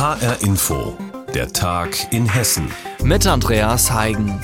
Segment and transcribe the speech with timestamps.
[0.00, 0.96] HR Info,
[1.34, 2.70] der Tag in Hessen.
[3.02, 4.40] Mit Andreas Heigen.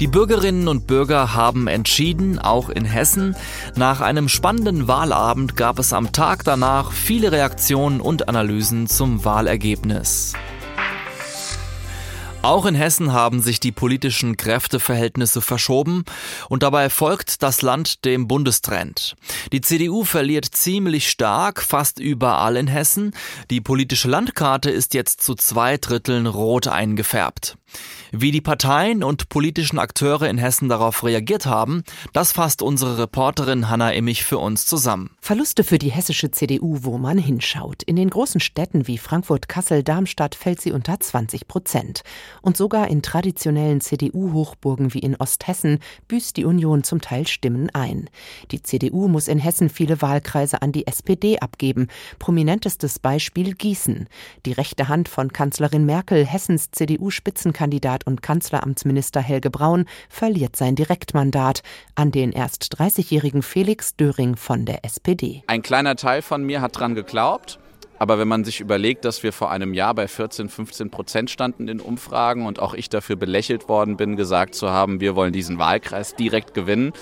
[0.00, 3.36] Die Bürgerinnen und Bürger haben entschieden, auch in Hessen.
[3.76, 10.32] Nach einem spannenden Wahlabend gab es am Tag danach viele Reaktionen und Analysen zum Wahlergebnis.
[12.40, 16.04] Auch in Hessen haben sich die politischen Kräfteverhältnisse verschoben
[16.48, 19.16] und dabei folgt das Land dem Bundestrend.
[19.52, 23.12] Die CDU verliert ziemlich stark, fast überall in Hessen.
[23.50, 27.58] Die politische Landkarte ist jetzt zu zwei Dritteln rot eingefärbt.
[28.10, 31.82] Wie die Parteien und politischen Akteure in Hessen darauf reagiert haben,
[32.12, 35.10] das fasst unsere Reporterin Hanna Immich für uns zusammen.
[35.20, 37.82] Verluste für die hessische CDU, wo man hinschaut.
[37.82, 42.02] In den großen Städten wie Frankfurt, Kassel, Darmstadt fällt sie unter 20 Prozent.
[42.40, 48.08] Und sogar in traditionellen CDU-Hochburgen wie in Osthessen büßt die Union zum Teil Stimmen ein.
[48.52, 51.88] Die CDU muss in Hessen viele Wahlkreise an die SPD abgeben.
[52.18, 54.08] Prominentestes Beispiel Gießen.
[54.46, 56.70] Die rechte Hand von Kanzlerin Merkel, Hessens
[57.58, 61.62] CDU-Spitzenkandidat und Kanzleramtsminister Helge Braun, verliert sein Direktmandat
[61.94, 65.42] an den erst 30-jährigen Felix Döring von der SPD.
[65.46, 67.58] Ein kleiner Teil von mir hat dran geglaubt.
[68.00, 71.66] Aber wenn man sich überlegt, dass wir vor einem Jahr bei 14, 15 Prozent standen
[71.66, 75.58] in Umfragen und auch ich dafür belächelt worden bin, gesagt zu haben, wir wollen diesen
[75.58, 76.92] Wahlkreis direkt gewinnen,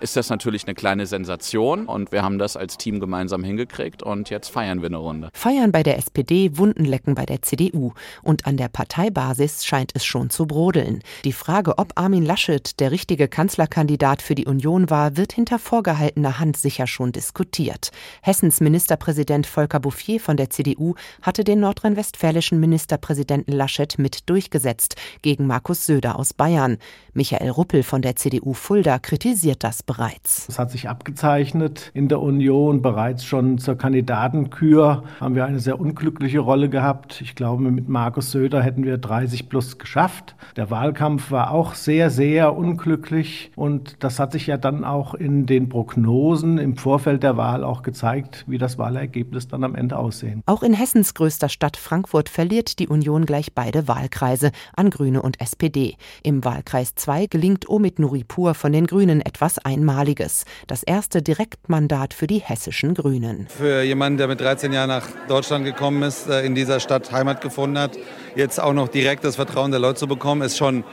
[0.00, 4.30] ist das natürlich eine kleine Sensation und wir haben das als Team gemeinsam hingekriegt und
[4.30, 5.30] jetzt feiern wir eine Runde.
[5.32, 7.92] Feiern bei der SPD, Wundenlecken bei der CDU
[8.22, 11.02] und an der Parteibasis scheint es schon zu brodeln.
[11.24, 16.38] Die Frage, ob Armin Laschet der richtige Kanzlerkandidat für die Union war, wird hinter vorgehaltener
[16.38, 17.90] Hand sicher schon diskutiert.
[18.22, 25.46] Hessens Ministerpräsident Volker Bouffier von der CDU hatte den nordrhein-westfälischen Ministerpräsidenten Laschet mit durchgesetzt gegen
[25.46, 26.78] Markus Söder aus Bayern.
[27.12, 30.46] Michael Ruppel von der CDU Fulda kritisiert das bereits.
[30.48, 32.80] Es hat sich abgezeichnet in der Union.
[32.80, 37.20] Bereits schon zur Kandidatenkür haben wir eine sehr unglückliche Rolle gehabt.
[37.20, 40.36] Ich glaube, mit Markus Söder hätten wir 30 plus geschafft.
[40.54, 43.50] Der Wahlkampf war auch sehr, sehr unglücklich.
[43.56, 47.82] Und das hat sich ja dann auch in den Prognosen im Vorfeld der Wahl auch
[47.82, 50.44] gezeigt, wie das Wahlergebnis dann am Ende aussehen.
[50.46, 55.40] Auch in Hessens größter Stadt Frankfurt verliert die Union gleich beide Wahlkreise an Grüne und
[55.40, 55.96] SPD.
[56.22, 60.44] Im Wahlkreis 2 gelingt Omid Nuripur von den Grünen etwas ein Einmaliges.
[60.66, 63.46] Das erste Direktmandat für die hessischen Grünen.
[63.48, 67.40] Für jemanden, der mit 13 Jahren nach Deutschland gekommen ist, äh, in dieser Stadt Heimat
[67.40, 67.98] gefunden hat,
[68.36, 70.84] jetzt auch noch direkt das Vertrauen der Leute zu bekommen, ist schon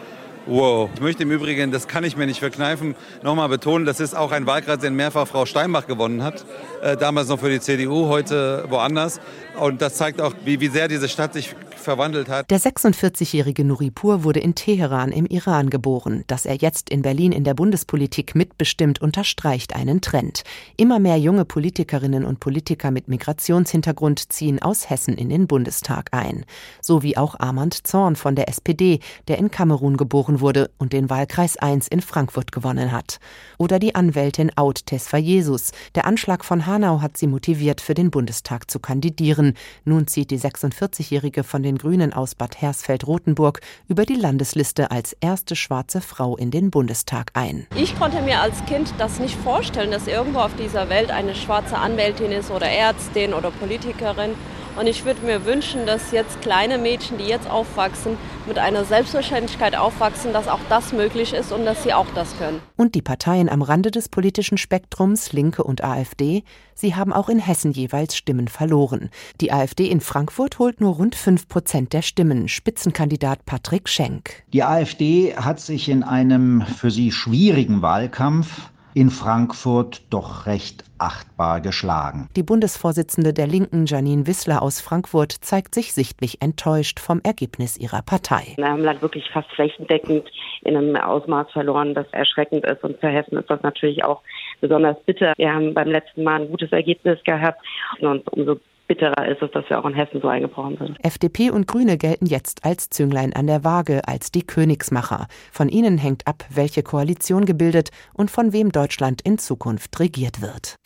[0.48, 0.90] Wow.
[0.96, 4.32] Ich möchte im Übrigen, das kann ich mir nicht verkneifen, nochmal betonen, das ist auch
[4.32, 6.46] ein Wahlkreis, den mehrfach Frau Steinbach gewonnen hat.
[6.82, 9.20] Äh, damals noch für die CDU, heute woanders.
[9.60, 11.54] Und das zeigt auch, wie, wie sehr diese Stadt sich
[11.88, 12.52] verwandelt hat.
[12.52, 16.26] Der 46-jährige Nuripur wurde in Teheran im Iran geboren.
[16.28, 20.44] Dass er jetzt in Berlin in der Bundespolitik mitbestimmt, unterstreicht einen Trend.
[20.76, 26.44] Immer mehr junge Politikerinnen und Politiker mit Migrationshintergrund ziehen aus Hessen in den Bundestag ein.
[26.82, 31.10] So wie auch Armand Zorn von der SPD, der in Kamerun geboren wurde und den
[31.10, 33.20] Wahlkreis 1 in Frankfurt gewonnen hat.
[33.58, 35.72] Oder die Anwältin Aud Tesfa Jesus.
[35.96, 39.54] Der Anschlag von Hanau hat sie motiviert, für den Bundestag zu kandidieren.
[39.86, 45.56] Nun zieht die 46-jährige von den Grünen aus Bad Hersfeld-Rotenburg über die Landesliste als erste
[45.56, 47.68] schwarze Frau in den Bundestag ein.
[47.76, 51.78] Ich konnte mir als Kind das nicht vorstellen, dass irgendwo auf dieser Welt eine schwarze
[51.78, 54.32] Anwältin ist oder Ärztin oder Politikerin.
[54.78, 58.16] Und ich würde mir wünschen, dass jetzt kleine Mädchen, die jetzt aufwachsen,
[58.46, 62.62] mit einer Selbstverständlichkeit aufwachsen, dass auch das möglich ist und dass sie auch das können.
[62.76, 66.44] Und die Parteien am Rande des politischen Spektrums, Linke und AfD,
[66.76, 69.10] sie haben auch in Hessen jeweils Stimmen verloren.
[69.42, 72.48] Die AfD in Frankfurt holt nur rund 5 Prozent der Stimmen.
[72.48, 74.44] Spitzenkandidat Patrick Schenk.
[74.54, 81.62] Die AfD hat sich in einem für sie schwierigen Wahlkampf in Frankfurt doch recht achtbar
[81.62, 82.30] geschlagen.
[82.36, 88.02] Die Bundesvorsitzende der Linken, Janine Wissler aus Frankfurt, zeigt sich sichtlich enttäuscht vom Ergebnis ihrer
[88.02, 88.56] Partei.
[88.56, 90.28] Wir haben Land wirklich fast flächendeckend
[90.64, 92.84] in einem Ausmaß verloren, das erschreckend ist.
[92.84, 94.24] Und für Hessen ist das natürlich auch
[94.62, 95.34] besonders bitter.
[95.38, 97.62] Wir haben beim letzten Mal ein gutes Ergebnis gehabt
[98.02, 100.98] und umso bitterer ist es, dass wir auch in Hessen so eingebrochen sind.
[101.04, 105.28] FDP und Grüne gelten jetzt als Zünglein an der Waage, als die Königsmacher.
[105.52, 110.78] Von ihnen hängt ab, welche Koalition gebildet und von wem Deutschland in Zukunft regiert wird.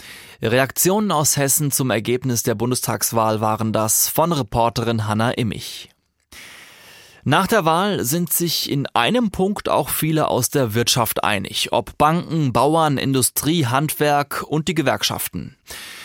[0.41, 5.89] Reaktionen aus Hessen zum Ergebnis der Bundestagswahl waren das von Reporterin Hanna Immich.
[7.23, 11.95] Nach der Wahl sind sich in einem Punkt auch viele aus der Wirtschaft einig, ob
[11.99, 15.55] Banken, Bauern, Industrie, Handwerk und die Gewerkschaften.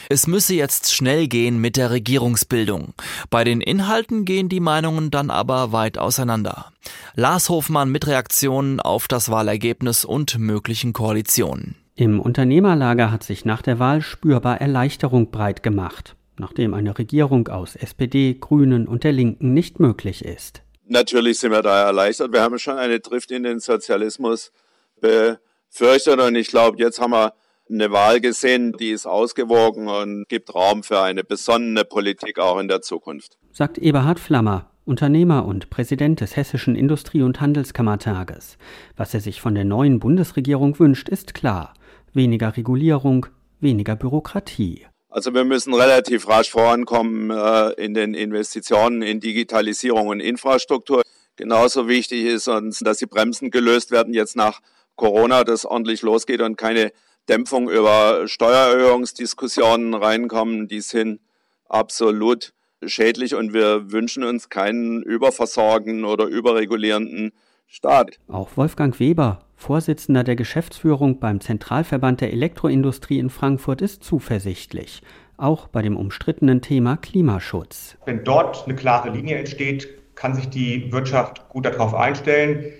[0.09, 2.95] Es müsse jetzt schnell gehen mit der Regierungsbildung.
[3.31, 6.73] Bei den Inhalten gehen die Meinungen dann aber weit auseinander.
[7.15, 11.77] Lars Hofmann mit Reaktionen auf das Wahlergebnis und möglichen Koalitionen.
[11.97, 16.15] Im Unternehmerlager hat sich nach der Wahl spürbar Erleichterung breit gemacht.
[16.39, 20.63] nachdem eine Regierung aus SPD, Grünen und der Linken nicht möglich ist.
[20.87, 22.33] Natürlich sind wir da erleichtert.
[22.33, 24.53] Wir haben schon eine Drift in den Sozialismus
[25.01, 27.33] befürchtet und ich glaube, jetzt haben wir
[27.71, 32.69] eine Wahl gesehen, die ist ausgewogen und gibt Raum für eine besonnene Politik auch in
[32.69, 33.39] der Zukunft.
[33.53, 38.57] Sagt Eberhard Flammer, Unternehmer und Präsident des Hessischen Industrie- und Handelskammertages.
[38.97, 41.75] Was er sich von der neuen Bundesregierung wünscht, ist klar.
[42.13, 43.27] Weniger Regulierung,
[43.61, 44.87] weniger Bürokratie.
[45.09, 51.03] Also wir müssen relativ rasch vorankommen äh, in den Investitionen in Digitalisierung und Infrastruktur.
[51.37, 54.61] Genauso wichtig ist uns, dass die Bremsen gelöst werden jetzt nach
[54.95, 56.93] Corona, dass ordentlich losgeht und keine
[57.29, 60.69] Dämpfung über Steuererhöhungsdiskussionen reinkommen.
[60.69, 61.21] Die sind
[61.69, 62.53] absolut
[62.85, 67.33] schädlich und wir wünschen uns keinen überversorgenden oder überregulierenden
[67.67, 68.19] Staat.
[68.29, 75.03] Auch Wolfgang Weber, Vorsitzender der Geschäftsführung beim Zentralverband der Elektroindustrie in Frankfurt, ist zuversichtlich.
[75.37, 77.97] Auch bei dem umstrittenen Thema Klimaschutz.
[78.05, 82.73] Wenn dort eine klare Linie entsteht, kann sich die Wirtschaft gut darauf einstellen.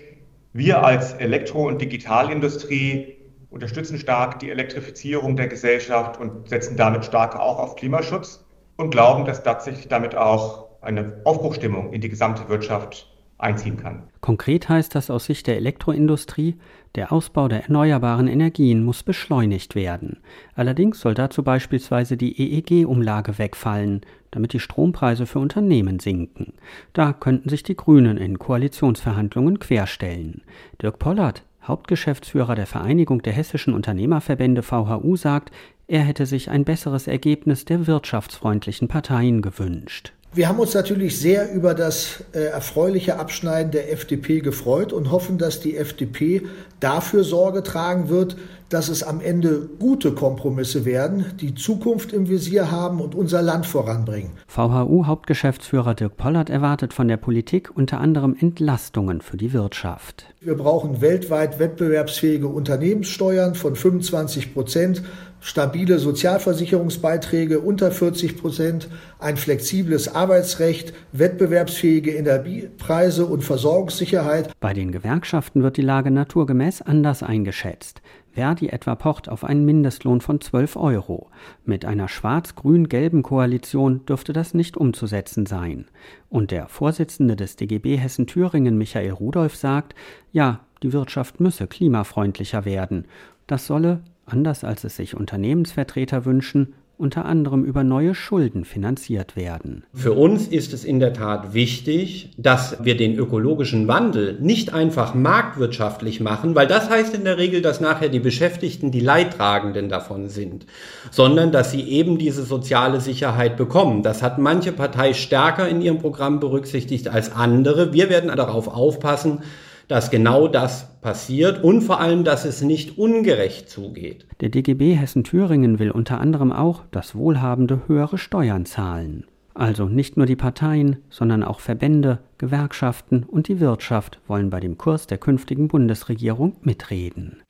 [0.53, 3.16] Wir als Elektro- und Digitalindustrie
[3.49, 8.45] unterstützen stark die Elektrifizierung der Gesellschaft und setzen damit stark auch auf Klimaschutz
[8.75, 14.03] und glauben, dass tatsächlich damit auch eine Aufbruchstimmung in die gesamte Wirtschaft einziehen kann.
[14.21, 16.55] Konkret heißt das aus Sicht der Elektroindustrie,
[16.95, 20.21] der Ausbau der erneuerbaren Energien muss beschleunigt werden.
[20.55, 24.01] Allerdings soll dazu beispielsweise die EEG-Umlage wegfallen,
[24.31, 26.53] damit die Strompreise für Unternehmen sinken.
[26.93, 30.41] Da könnten sich die Grünen in Koalitionsverhandlungen querstellen.
[30.81, 35.51] Dirk Pollert, Hauptgeschäftsführer der Vereinigung der hessischen Unternehmerverbände VHU, sagt,
[35.87, 40.13] er hätte sich ein besseres Ergebnis der wirtschaftsfreundlichen Parteien gewünscht.
[40.33, 45.37] Wir haben uns natürlich sehr über das äh, erfreuliche Abschneiden der FDP gefreut und hoffen,
[45.37, 46.43] dass die FDP
[46.79, 48.37] dafür Sorge tragen wird,
[48.69, 53.65] dass es am Ende gute Kompromisse werden, die Zukunft im Visier haben und unser Land
[53.65, 54.31] voranbringen.
[54.47, 60.25] VHU-Hauptgeschäftsführer Dirk Pollert erwartet von der Politik unter anderem Entlastungen für die Wirtschaft.
[60.41, 65.01] Wir brauchen weltweit wettbewerbsfähige Unternehmenssteuern von 25 Prozent
[65.39, 68.89] stabile Sozialversicherungsbeiträge unter 40 Prozent,
[69.19, 74.51] ein flexibles Arbeitsrecht, wettbewerbsfähige Energiepreise und Versorgungssicherheit.
[74.59, 78.01] Bei den Gewerkschaften wird die Lage naturgemäß anders eingeschätzt.
[78.31, 81.29] Verdi etwa pocht auf einen Mindestlohn von 12 Euro.
[81.65, 85.87] Mit einer schwarz-grün-gelben Koalition dürfte das nicht umzusetzen sein.
[86.29, 89.95] Und der Vorsitzende des DGB Hessen-Thüringen, Michael Rudolph, sagt,
[90.31, 93.05] ja, die Wirtschaft müsse klimafreundlicher werden.
[93.47, 99.83] Das solle anders als es sich Unternehmensvertreter wünschen, unter anderem über neue Schulden finanziert werden.
[99.93, 105.13] Für uns ist es in der Tat wichtig, dass wir den ökologischen Wandel nicht einfach
[105.13, 110.27] marktwirtschaftlich machen, weil das heißt in der Regel, dass nachher die Beschäftigten die Leidtragenden davon
[110.27, 110.65] sind,
[111.11, 114.01] sondern dass sie eben diese soziale Sicherheit bekommen.
[114.01, 117.93] Das hat manche Partei stärker in ihrem Programm berücksichtigt als andere.
[117.93, 119.41] Wir werden darauf aufpassen,
[119.87, 124.25] dass genau das passiert und vor allem, dass es nicht ungerecht zugeht.
[124.41, 129.25] Der DGB Hessen-Thüringen will unter anderem auch, dass Wohlhabende höhere Steuern zahlen.
[129.57, 134.77] Also nicht nur die Parteien, sondern auch Verbände, Gewerkschaften und die Wirtschaft wollen bei dem
[134.77, 137.41] Kurs der künftigen Bundesregierung mitreden.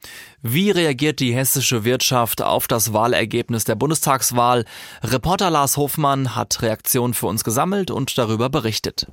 [0.41, 4.63] Wie reagiert die hessische Wirtschaft auf das Wahlergebnis der Bundestagswahl?
[5.03, 9.07] Reporter Lars Hofmann hat Reaktionen für uns gesammelt und darüber berichtet.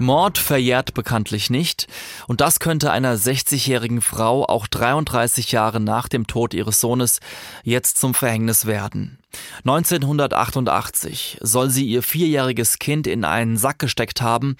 [0.00, 1.86] Mord verjährt bekanntlich nicht
[2.26, 7.20] und das könnte einer 60-jährigen Frau auch 33 Jahre nach dem Tod ihres Sohnes
[7.62, 9.18] jetzt zum Verhängnis werden.
[9.64, 14.56] 1988 soll sie ihr vierjähriges Kind in einen Sack gesteckt haben,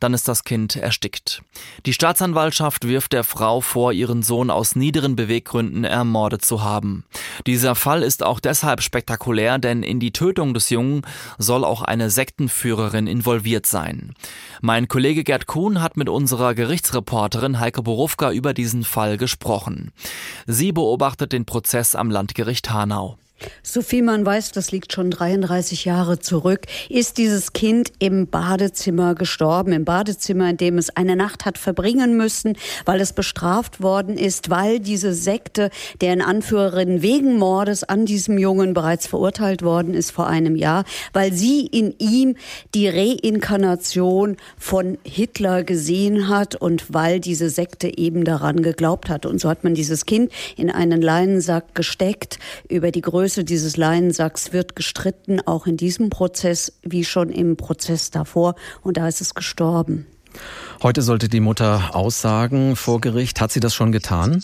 [0.00, 1.42] dann ist das Kind erstickt.
[1.86, 7.04] Die Staatsanwaltschaft wirft der Frau vor, ihren Sohn aus niederen Beweggründen ermordet zu haben.
[7.46, 11.02] Dieser Fall ist auch deshalb spektakulär, denn in die Tötung des Jungen
[11.38, 14.14] soll auch eine Sektenführerin involviert sein.
[14.60, 19.92] Mein Kollege Gerd Kuhn hat mit unserer Gerichtsreporterin Heike Borowka über diesen Fall gesprochen.
[20.46, 23.18] Sie beobachtet den Prozess am Landgericht Hanau.
[23.62, 29.14] So viel man weiß, das liegt schon 33 Jahre zurück, ist dieses Kind im Badezimmer
[29.14, 29.72] gestorben.
[29.72, 34.50] Im Badezimmer, in dem es eine Nacht hat verbringen müssen, weil es bestraft worden ist,
[34.50, 35.70] weil diese Sekte,
[36.00, 41.32] deren Anführerin wegen Mordes an diesem Jungen bereits verurteilt worden ist vor einem Jahr, weil
[41.32, 42.36] sie in ihm
[42.74, 49.26] die Reinkarnation von Hitler gesehen hat und weil diese Sekte eben daran geglaubt hat.
[49.26, 53.76] Und so hat man dieses Kind in einen Leinensack gesteckt, über die Größe Größe dieses
[53.76, 58.56] Leinensacks wird gestritten, auch in diesem Prozess wie schon im Prozess davor.
[58.82, 60.08] Und da ist es gestorben.
[60.82, 63.40] Heute sollte die Mutter aussagen vor Gericht.
[63.40, 64.42] Hat sie das schon getan?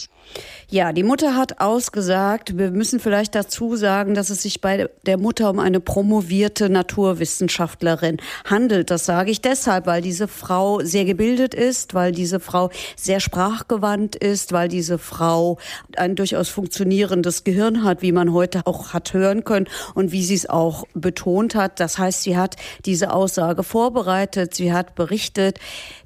[0.69, 5.17] Ja, die Mutter hat ausgesagt, wir müssen vielleicht dazu sagen, dass es sich bei der
[5.17, 8.91] Mutter um eine promovierte Naturwissenschaftlerin handelt.
[8.91, 14.17] Das sage ich deshalb, weil diese Frau sehr gebildet ist, weil diese Frau sehr sprachgewandt
[14.17, 15.59] ist, weil diese Frau
[15.97, 20.35] ein durchaus funktionierendes Gehirn hat, wie man heute auch hat hören können und wie sie
[20.35, 21.79] es auch betont hat.
[21.79, 25.61] Das heißt, sie hat diese Aussage vorbereitet, sie hat berichtet,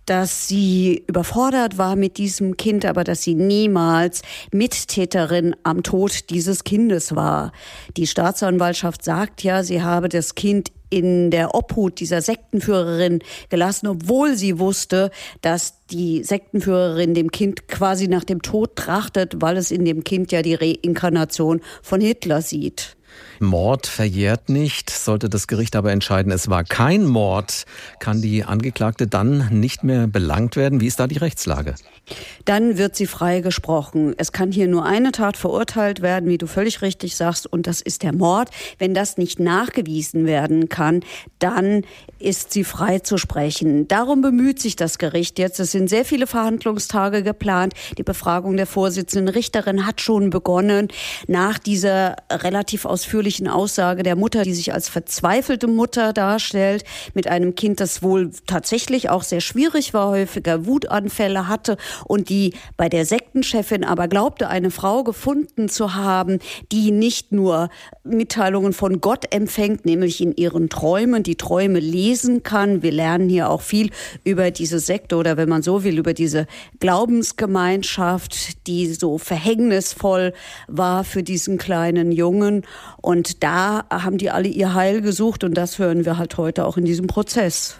[0.07, 6.64] dass sie überfordert war mit diesem Kind, aber dass sie niemals Mittäterin am Tod dieses
[6.64, 7.52] Kindes war.
[7.97, 14.37] Die Staatsanwaltschaft sagt ja, sie habe das Kind in der Obhut dieser Sektenführerin gelassen, obwohl
[14.37, 19.85] sie wusste, dass die Sektenführerin dem Kind quasi nach dem Tod trachtet, weil es in
[19.85, 22.97] dem Kind ja die Reinkarnation von Hitler sieht.
[23.40, 24.90] Mord verjährt nicht.
[24.90, 27.64] Sollte das Gericht aber entscheiden, es war kein Mord,
[27.99, 30.81] kann die Angeklagte dann nicht mehr belangt werden.
[30.81, 31.75] Wie ist da die Rechtslage?
[32.45, 34.14] Dann wird sie freigesprochen.
[34.19, 37.81] Es kann hier nur eine Tat verurteilt werden, wie du völlig richtig sagst, und das
[37.81, 38.50] ist der Mord.
[38.79, 41.00] Wenn das nicht nachgewiesen werden kann,
[41.38, 41.83] dann
[42.19, 43.88] ist sie frei zu sprechen.
[43.88, 45.61] Darum bemüht sich das Gericht jetzt.
[45.61, 47.75] Es sind sehr viele Verhandlungstage geplant.
[47.97, 50.88] Die Befragung der Vorsitzenden Richterin hat schon begonnen.
[51.26, 57.54] Nach dieser relativ ausführlichen Aussage der Mutter, die sich als verzweifelte Mutter darstellt, mit einem
[57.54, 63.07] Kind, das wohl tatsächlich auch sehr schwierig war, häufiger Wutanfälle hatte und die bei der
[63.07, 66.40] Sektenchefin aber glaubte, eine Frau gefunden zu haben,
[66.73, 67.71] die nicht nur
[68.04, 72.83] Mitteilungen von Gott empfängt, nämlich in ihren Träumen, die Träume lesen kann.
[72.83, 73.92] Wir lernen hier auch viel
[74.25, 76.47] über diese Sekte oder wenn man so will, über diese
[76.80, 80.35] Glaubensgemeinschaft, die so verhängnisvoll
[80.69, 82.66] war für diesen kleinen Jungen.
[82.99, 86.76] Und da haben die alle ihr Heil gesucht und das hören wir halt heute auch
[86.76, 87.76] in diesem Prozess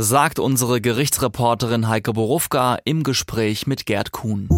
[0.00, 4.48] sagt unsere Gerichtsreporterin Heike Borufka im Gespräch mit Gerd Kuhn.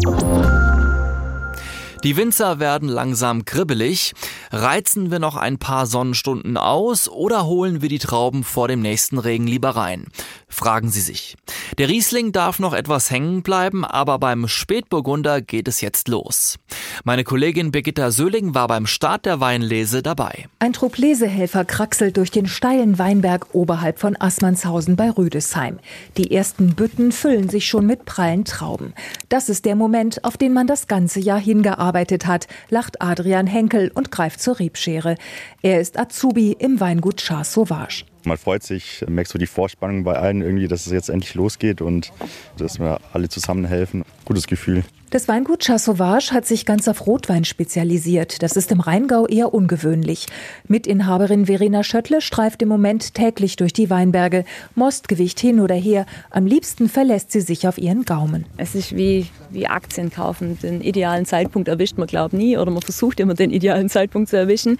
[2.03, 4.13] Die Winzer werden langsam kribbelig.
[4.49, 9.19] Reizen wir noch ein paar Sonnenstunden aus oder holen wir die Trauben vor dem nächsten
[9.19, 10.07] Regen lieber rein?
[10.47, 11.37] Fragen Sie sich.
[11.77, 16.57] Der Riesling darf noch etwas hängen bleiben, aber beim Spätburgunder geht es jetzt los.
[17.03, 20.47] Meine Kollegin Birgitta Söhling war beim Start der Weinlese dabei.
[20.57, 25.79] Ein Trupp Lesehelfer kraxelt durch den steilen Weinberg oberhalb von Assmannshausen bei Rüdesheim.
[26.17, 28.93] Die ersten Bütten füllen sich schon mit prallen Trauben.
[29.29, 33.91] Das ist der Moment, auf den man das ganze Jahr hingearbeitet hat, lacht Adrian Henkel
[33.93, 35.15] und greift zur Rebschere.
[35.61, 38.05] Er ist Azubi im Weingut Char Sauvage.
[38.23, 41.81] Man freut sich, merkst du die Vorspannung bei allen irgendwie, dass es jetzt endlich losgeht
[41.81, 42.11] und
[42.57, 44.03] dass wir alle zusammen helfen.
[44.25, 44.83] Gutes Gefühl.
[45.11, 48.41] Das Weingut Char Sauvage hat sich ganz auf Rotwein spezialisiert.
[48.41, 50.27] Das ist im Rheingau eher ungewöhnlich.
[50.69, 54.45] Mitinhaberin Verena Schöttle streift im Moment täglich durch die Weinberge.
[54.73, 56.05] Mostgewicht hin oder her.
[56.29, 58.45] Am liebsten verlässt sie sich auf ihren Gaumen.
[58.55, 60.57] Es ist wie, wie Aktien kaufen.
[60.63, 62.57] Den idealen Zeitpunkt erwischt man, glaube nie.
[62.57, 64.77] Oder man versucht immer, den idealen Zeitpunkt zu erwischen.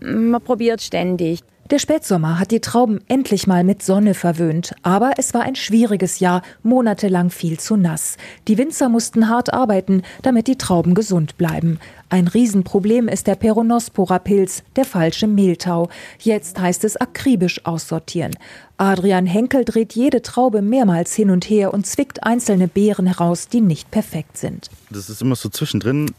[0.00, 1.40] Man probiert ständig.
[1.70, 6.18] Der Spätsommer hat die Trauben endlich mal mit Sonne verwöhnt, aber es war ein schwieriges
[6.18, 8.16] Jahr, monatelang viel zu nass.
[8.48, 11.78] Die Winzer mussten hart arbeiten, damit die Trauben gesund bleiben.
[12.08, 15.90] Ein Riesenproblem ist der Peronospora-Pilz, der falsche Mehltau.
[16.18, 18.34] Jetzt heißt es akribisch aussortieren.
[18.78, 23.60] Adrian Henkel dreht jede Traube mehrmals hin und her und zwickt einzelne Beeren heraus, die
[23.60, 24.70] nicht perfekt sind.
[24.88, 26.14] Das ist immer so zwischendrin,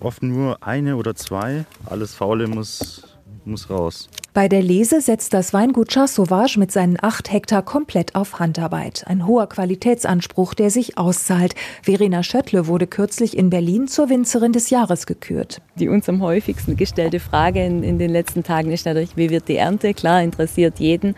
[0.00, 1.66] oft nur eine oder zwei.
[1.84, 3.02] Alles Faule muss
[3.46, 4.08] muss raus.
[4.32, 9.04] Bei der Lese setzt das Weingut Char Sauvage mit seinen acht Hektar komplett auf Handarbeit.
[9.06, 11.54] Ein hoher Qualitätsanspruch, der sich auszahlt.
[11.82, 15.60] Verena Schöttle wurde kürzlich in Berlin zur Winzerin des Jahres gekürt.
[15.76, 19.48] Die uns am häufigsten gestellte Frage in, in den letzten Tagen ist natürlich, wie wird
[19.48, 19.94] die Ernte?
[19.94, 21.14] Klar, interessiert jeden.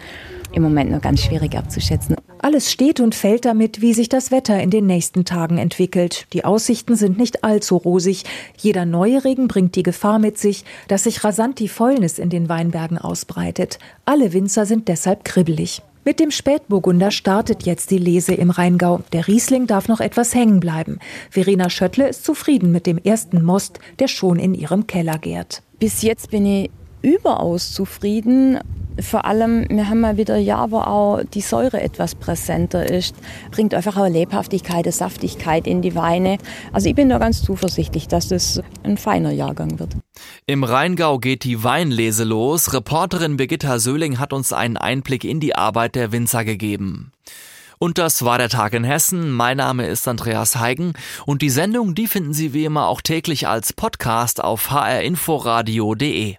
[0.53, 2.17] Im Moment noch ganz schwierig abzuschätzen.
[2.47, 6.29] Alles steht und fällt damit, wie sich das Wetter in den nächsten Tagen entwickelt.
[6.33, 8.23] Die Aussichten sind nicht allzu rosig.
[8.57, 12.49] Jeder neue Regen bringt die Gefahr mit sich, dass sich rasant die Fäulnis in den
[12.49, 13.81] Weinbergen ausbreitet.
[14.05, 15.83] Alle Winzer sind deshalb kribbelig.
[16.05, 19.01] Mit dem Spätburgunder startet jetzt die Lese im Rheingau.
[19.13, 21.01] Der Riesling darf noch etwas hängen bleiben.
[21.31, 25.63] Verena Schöttle ist zufrieden mit dem ersten Most, der schon in ihrem Keller gärt.
[25.81, 26.71] Bis jetzt bin ich
[27.07, 28.59] überaus zufrieden
[28.99, 33.15] vor allem, wir haben mal wieder ein Jahr, wo auch die Säure etwas präsenter ist.
[33.51, 36.39] Bringt einfach auch Lebhaftigkeit, eine Saftigkeit in die Weine.
[36.73, 39.97] Also ich bin da ganz zuversichtlich, dass das ein feiner Jahrgang wird.
[40.47, 42.73] Im Rheingau geht die Weinlese los.
[42.73, 47.13] Reporterin Birgitta Söhling hat uns einen Einblick in die Arbeit der Winzer gegeben.
[47.79, 49.31] Und das war der Tag in Hessen.
[49.31, 50.95] Mein Name ist Andreas Heigen
[51.27, 56.37] und die Sendung, die finden Sie wie immer auch täglich als Podcast auf hrinforadio.de.